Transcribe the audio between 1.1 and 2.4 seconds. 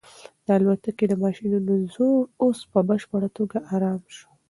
ماشینونو زور